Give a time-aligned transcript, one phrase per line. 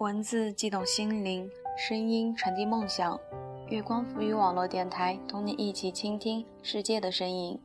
[0.00, 3.18] 文字激动心灵，声音传递梦想。
[3.68, 7.60] 月光浮语网络电台，同你一起倾听世界的声音。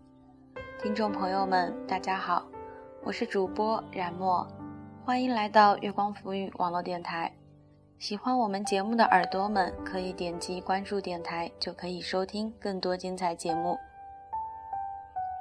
[0.82, 2.44] 听众朋友们，大家好，
[3.04, 4.48] 我是主播冉墨，
[5.06, 7.32] 欢迎来到月光浮语网络电台。
[8.00, 13.78] 喜欢我们节目的耳朵们，可以点击关注电台，就可以收听更多精彩节目。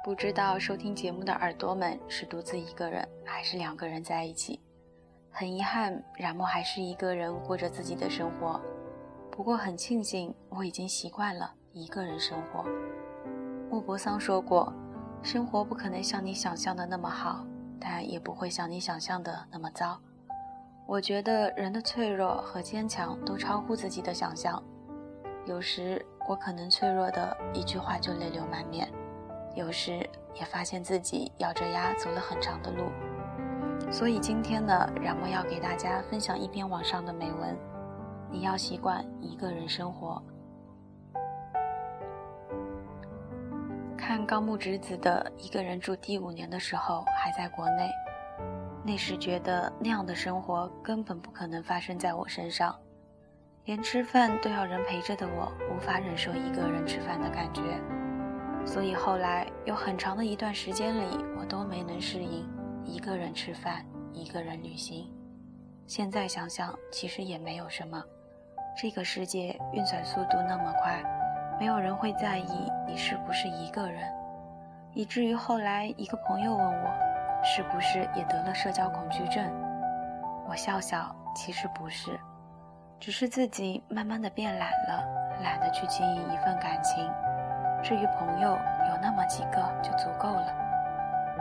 [0.05, 4.59] 不知道收听节目的耳朵们是独自一个人，还是两个人在一起？
[5.35, 8.61] 很遗憾，冉墨还是一个人过着自己的生活。
[9.31, 12.63] 不过很庆幸，我已经习惯了一个人生活。
[13.69, 14.71] 莫泊桑说过。
[15.23, 17.47] 生活不可能像你想象的那么好，
[17.79, 19.97] 但也不会像你想象的那么糟。
[20.85, 24.61] 我觉得人的脆弱和坚强都超乎自己的想象。
[25.45, 28.91] 有时我可能脆弱的一句话就泪流满面，
[29.55, 32.83] 有时也发现自己咬着牙走了很长的路。
[33.93, 37.55] 所以今天呢，冉墨要给大家分享一篇网上的美文：
[38.31, 40.19] 你要习惯一个人生活。
[43.95, 47.87] 看高木直子的《一个人住第五年》的时候，还在国内。
[48.83, 52.75] 那时觉得那样的生活根本不可能发生在我身上，
[53.65, 57.61] 连吃饭都要人陪着的我，无法忍受一个人吃饭的感觉。
[58.65, 62.43] 所以后来有很长的一段时间里，我都没能适应
[62.85, 65.11] 一个人吃饭、一个人旅行。
[65.87, 68.03] 现在想想，其实也没有什么。
[68.75, 71.03] 这个世界运转速度那么快。
[71.59, 74.11] 没有人会在意你是不是一个人，
[74.93, 79.45] 以至于后来一个朋友问我，是不是也得了社交恐惧症？
[80.49, 82.19] 我笑笑，其实不是，
[82.99, 85.03] 只是自己慢慢的变懒了，
[85.43, 87.07] 懒得去经营一份感情。
[87.83, 88.49] 至于朋友，
[88.89, 90.62] 有那么几个就足够了。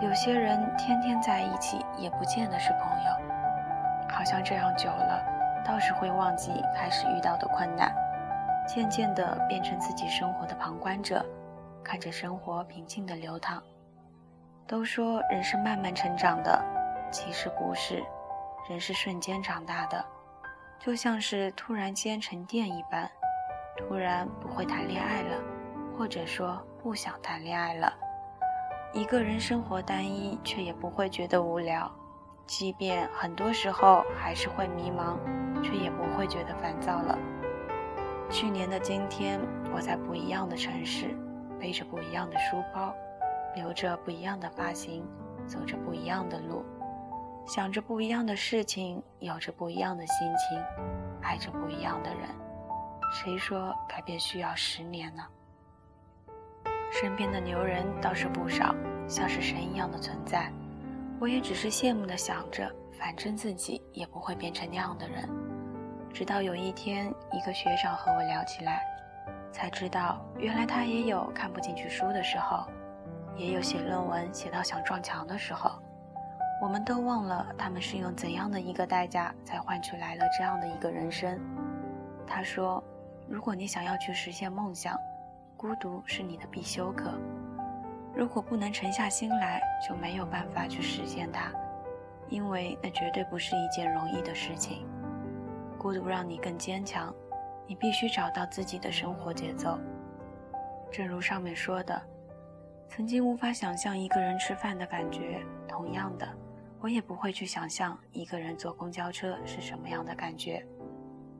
[0.02, 4.12] 有些人天天在一起，也不见得是朋友。
[4.12, 5.24] 好像这样久了，
[5.64, 7.94] 倒是会忘记开始遇到的困难。
[8.66, 11.24] 渐渐地变成自己生活的旁观者，
[11.84, 13.62] 看着生活平静的流淌。
[14.66, 16.60] 都说人是慢慢成长的，
[17.12, 18.02] 其实不是，
[18.68, 20.04] 人是瞬间长大的，
[20.80, 23.08] 就像是突然间沉淀一般，
[23.76, 25.36] 突然不会谈恋爱了，
[25.96, 27.92] 或者说不想谈恋爱了。
[28.94, 31.90] 一个人生活单一，却也不会觉得无聊，
[32.46, 35.16] 即便很多时候还是会迷茫，
[35.62, 37.18] 却也不会觉得烦躁了。
[38.30, 39.40] 去年的今天，
[39.74, 41.16] 我在不一样的城市，
[41.58, 42.94] 背着不一样的书包，
[43.54, 45.02] 留着不一样的发型，
[45.46, 46.62] 走着不一样的路，
[47.46, 50.62] 想着不一样的事情，有着不一样的心情，
[51.22, 52.28] 爱着不一样的人。
[53.10, 55.22] 谁说改变需要十年呢？
[57.00, 58.74] 身边的牛人倒是不少，
[59.08, 60.52] 像是神一样的存在。
[61.18, 65.26] 我也只是羡慕的想着，反正自己也不会变成那样的人。
[66.12, 68.82] 直到有一天，一个学长和我聊起来，
[69.50, 72.66] 才知道原来他也有看不进去书的时候，
[73.36, 75.70] 也有写论文写到想撞墙的时候。
[76.60, 81.40] 我们都忘了他们是用怎样的一个代价才换取来了这样的一个人生。
[82.26, 82.84] 他说
[83.26, 84.96] ：“如果你想要去实现梦想，
[85.62, 87.12] 孤独是你的必修课。
[88.16, 91.52] 如果不能沉下心来，就没有办法去实现它，
[92.28, 94.84] 因为那绝对不是一件容易的事情。”
[95.78, 97.14] 孤独让你更坚强，
[97.64, 99.78] 你必须找到自己的生活节奏。
[100.90, 102.02] 正如上面说的，
[102.88, 106.28] 曾经无法想象一个人吃饭的感觉，同样的，
[106.80, 110.66] 我也不会去想象一个人坐公交车是什么样的感觉。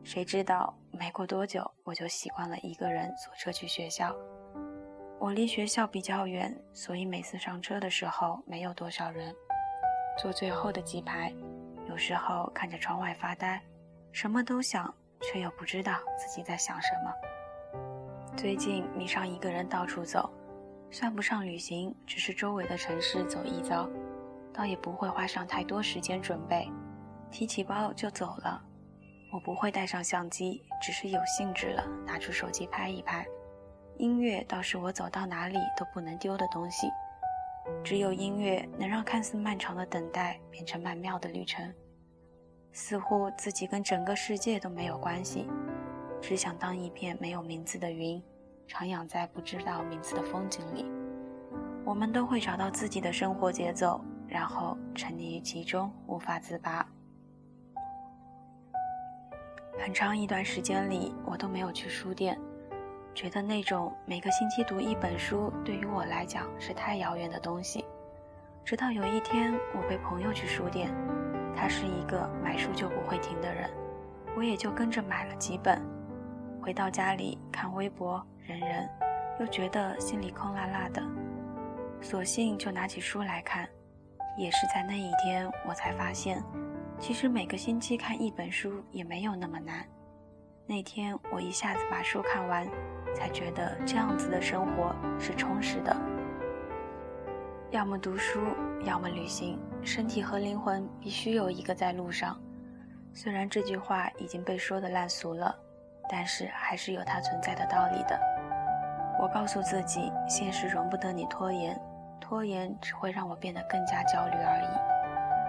[0.05, 4.15] 谁知道没过多久，我就习惯了一个人坐车去学校。
[5.19, 9.33] 我离学校比较远，所以每次上车的时候没有多少人，
[10.19, 11.33] 坐最后的几排，
[11.89, 13.63] 有时候看着窗外发呆。
[14.11, 17.13] 什么都想，却又不知道自己在想什么。
[18.37, 20.29] 最近迷上一个人到处走，
[20.91, 23.89] 算不上旅行，只是周围的城市走一遭，
[24.53, 26.69] 倒也不会花上太多时间准备，
[27.31, 28.61] 提起包就走了。
[29.33, 33.27] 我不会带上相机，只是有兴致了拿出手机拍一拍。
[33.97, 36.87] 音乐倒是我走到哪里都不能丢的东西，
[37.83, 41.73] 只有音乐能让看似漫长的等待变成曼妙的旅程。
[42.73, 45.49] 似乎自己跟整个世界都没有关系，
[46.21, 48.23] 只想当一片没有名字的云，
[48.69, 50.85] 徜徉在不知道名字的风景里。
[51.87, 56.87] 我们都会找到自己的生活节奏，然后沉溺于其中，无法自拔。
[59.79, 62.39] 很长一段时间里，我都没有去书店，
[63.15, 67.85] 觉得那种每个星期读一本书对于我来讲是太遥远的东西。
[68.65, 70.93] 直到有一天，我陪朋友去书店。
[71.55, 73.69] 他是一个买书就不会停的人，
[74.37, 75.81] 我也就跟着买了几本。
[76.63, 78.89] 回到家里看微博、人人，
[79.41, 81.03] 又觉得心里空落落的，
[82.01, 83.69] 索性就拿起书来看。
[84.39, 86.43] 也是在那一天，我才发现，
[87.03, 89.85] 其实每个星期看一本书也没有那么难。
[90.69, 92.65] 那天我一下子把书看完，
[93.13, 95.97] 才觉得这样子的生活是充实的。
[97.73, 98.39] 要么读书，
[98.85, 102.41] 要么旅行，身体和灵魂必须有一个在路上。
[103.13, 105.53] 虽然这句话已经被说的烂俗了，
[106.09, 108.17] 但是还是有它存在的道理的。
[109.21, 111.77] 我告诉自己，现实容不得你拖延。
[112.21, 114.92] 拖延只会让我变得更加焦虑而已，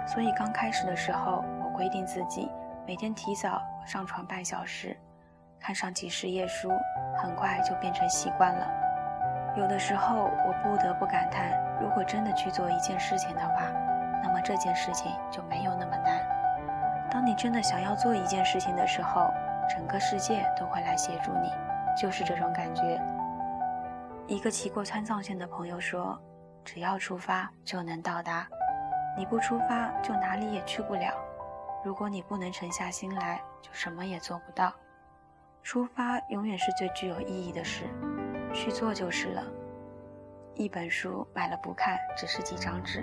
[0.06, 2.52] 所以刚开始的时候，我规定自己
[2.86, 4.96] 每天提早上床半小时，
[5.60, 6.70] 看上几十页书，
[7.18, 8.68] 很快就变成习惯了。
[9.56, 11.52] 有的时候，我不得不感叹，
[11.82, 13.72] 如果真的去做一件事情的话，
[14.22, 16.20] 那么这件事情就没有那么难。
[17.10, 19.32] 当你真的想要做一件事情的时候，
[19.70, 21.52] 整个世界都会来协助你，
[21.96, 23.02] 就是这种感觉。
[24.28, 26.22] 一个骑过川藏线的朋友说。
[26.66, 28.48] 只要出发就能到达，
[29.18, 31.14] 你不出发就哪里也去不了。
[31.84, 34.74] 如果你不能沉下心来，就什么也做不到。
[35.62, 37.86] 出发永远是最具有意义的事，
[38.54, 39.44] 去做就是了。
[40.56, 43.02] 一本书买了不看，只是几张纸；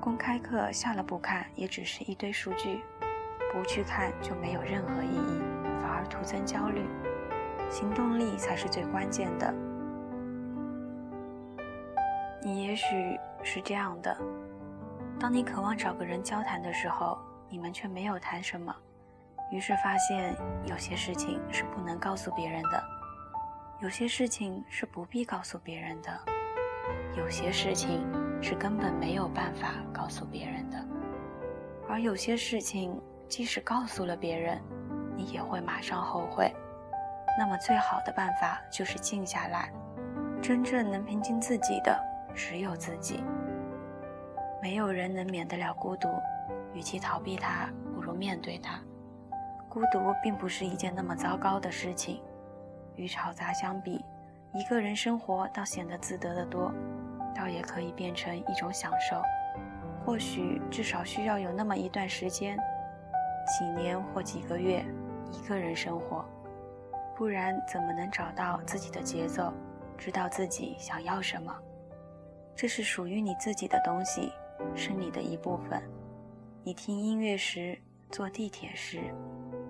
[0.00, 2.82] 公开课下了不看，也只是一堆数据。
[3.52, 5.40] 不去看就没有任何意义，
[5.80, 6.84] 反而徒增焦虑。
[7.70, 9.52] 行动力才是最关键的。
[12.42, 14.16] 你也许是这样的：
[15.18, 17.18] 当你渴望找个人交谈的时候，
[17.48, 18.74] 你们却没有谈什么，
[19.50, 20.36] 于是发现
[20.66, 22.84] 有些事情是不能告诉别人的，
[23.80, 26.20] 有些事情是不必告诉别人的，
[27.16, 28.04] 有些事情
[28.42, 30.84] 是根本没有办法告诉别人的，
[31.88, 34.62] 而有些事情即使告诉了别人，
[35.16, 36.54] 你也会马上后悔。
[37.38, 39.72] 那么，最好的办法就是静下来，
[40.42, 41.98] 真正能平静自己的。
[42.34, 43.24] 只有自己，
[44.66, 46.08] 没有人能免得了孤独。
[46.74, 48.80] 与其逃避它，不如面对它。
[49.68, 52.20] 孤独并不是一件那么糟糕的事情，
[52.96, 54.04] 与吵杂相比，
[54.52, 56.72] 一个人生活倒显得自得的多，
[57.32, 59.22] 倒也可以变成一种享受。
[60.04, 62.58] 或许至少需要有那么一段时间，
[63.46, 64.84] 几年或几个月，
[65.30, 66.24] 一个人生活，
[67.14, 69.52] 不然怎么能找到自己的节奏，
[69.96, 71.56] 知道自己想要什么？
[72.56, 74.32] 这是属于你自己的东西，
[74.74, 75.82] 是你的一部分。
[76.62, 77.78] 你听音乐时，
[78.10, 79.00] 坐地铁时，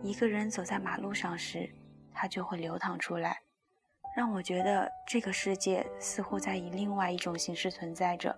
[0.03, 1.71] 一个人走在马路上时，
[2.13, 3.41] 它就会流淌出来，
[4.17, 8.35] 让我觉得这个世界似乎在以另外一种形式存在着。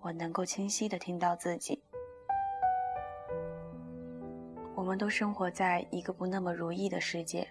[0.00, 1.82] 我能够清晰地听到自己。
[4.74, 7.46] 我们都生活在一个不那么如意的世界，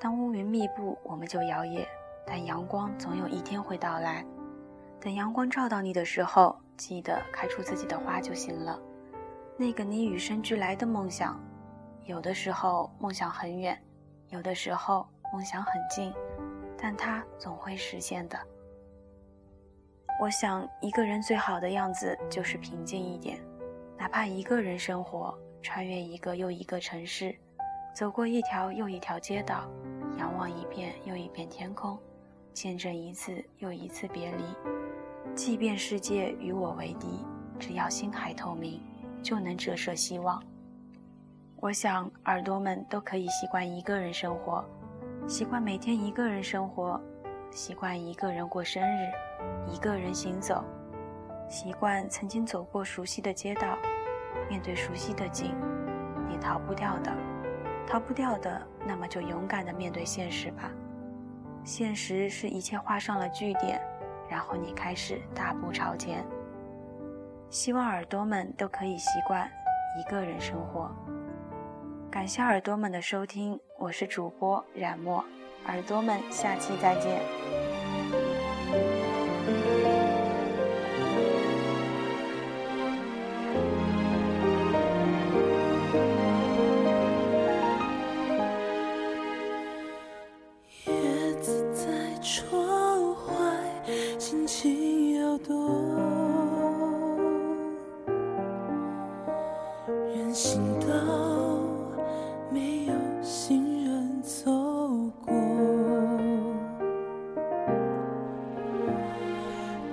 [0.00, 1.84] 当乌云密布，我们就摇曳，
[2.24, 4.24] 但阳光总有一天会到来。
[5.04, 8.80] 等阳光照到你的时候，记得开出自己的花就行了。
[9.54, 11.38] 那个你与生俱来的梦想，
[12.06, 13.78] 有的时候梦想很远，
[14.30, 16.10] 有的时候梦想很近，
[16.78, 18.40] 但它总会实现的。
[20.18, 23.38] 我想，一个人最好的样子就是平静一点，
[23.98, 27.36] 哪怕一个人生活，穿越一个又一个城市，
[27.94, 29.68] 走过一条又一条街道，
[30.16, 31.98] 仰望一片又一片天空，
[32.54, 34.44] 见证一次又一次别离。
[35.34, 37.24] 即便世界与我为敌，
[37.58, 38.80] 只要心海透明，
[39.20, 40.40] 就能折射希望。
[41.56, 44.64] 我想耳朵们都可以习惯一个人生活，
[45.26, 47.00] 习惯每天一个人生活，
[47.50, 49.10] 习惯一个人过生日，
[49.72, 50.62] 一个人行走，
[51.48, 53.76] 习惯曾经走过熟悉的街道，
[54.48, 55.52] 面对熟悉的景，
[56.28, 57.12] 你逃不掉的，
[57.88, 60.70] 逃不掉的，那么就勇敢的面对现实吧。
[61.64, 63.80] 现实是一切画上了句点。
[64.28, 66.24] 然后你开始大步朝前。
[67.50, 69.48] 希望耳朵们都可以习惯
[69.98, 70.90] 一个人生活。
[72.10, 75.24] 感谢耳朵们的收听，我是主播冉墨，
[75.66, 77.63] 耳朵们下期再见。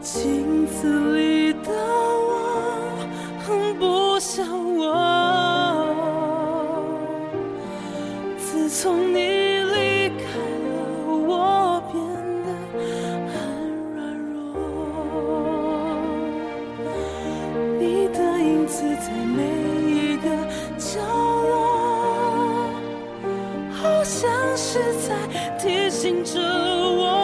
[0.01, 2.97] 镜子里的我
[3.45, 4.43] 很不像
[4.75, 5.85] 我
[8.35, 10.23] 自从你离开
[10.65, 10.73] 了
[11.27, 11.93] 我变
[12.41, 12.47] 得
[13.31, 13.37] 很
[13.93, 13.95] 软
[14.33, 14.35] 弱。
[17.79, 19.39] 你的影子在每
[19.85, 20.25] 一个
[20.79, 20.99] 角
[21.43, 22.73] 落
[23.71, 25.15] 好像是在
[25.59, 27.20] 提醒着我。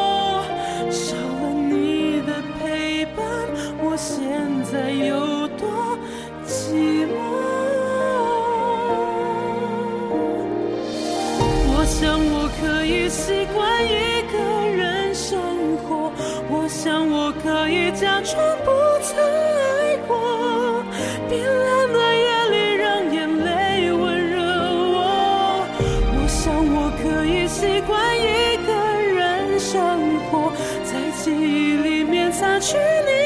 [18.00, 20.84] 假装不曾爱过
[21.27, 25.66] 冰冷的夜里让眼泪温热我。
[26.13, 28.72] 我想我可以习惯一个
[29.18, 32.77] 人生活在记忆里面擦去
[33.08, 33.16] 你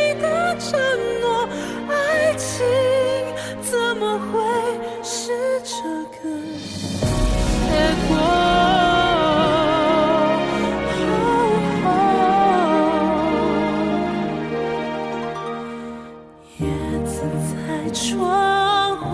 [17.21, 19.05] 在窗外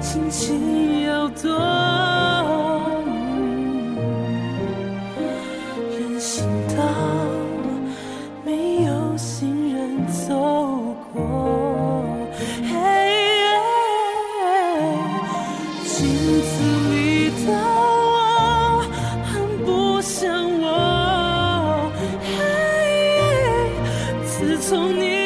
[0.00, 1.50] 轻轻摇动，
[5.90, 6.82] 人行道
[8.44, 10.34] 没有行人走
[11.12, 11.16] 过。
[15.84, 15.96] 镜
[16.42, 16.52] 子
[16.90, 16.94] 里
[17.46, 18.82] 的我
[19.24, 20.64] 很不像我。
[24.24, 25.25] 自从你。